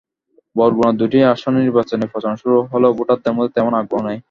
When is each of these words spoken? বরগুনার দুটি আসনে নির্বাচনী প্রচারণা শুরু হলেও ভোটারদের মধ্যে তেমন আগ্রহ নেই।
বরগুনার 0.55 0.95
দুটি 0.97 1.17
আসনে 1.33 1.59
নির্বাচনী 1.59 2.05
প্রচারণা 2.11 2.41
শুরু 2.43 2.57
হলেও 2.71 2.95
ভোটারদের 2.97 3.33
মধ্যে 3.35 3.55
তেমন 3.55 3.73
আগ্রহ 3.73 4.01
নেই। 4.07 4.19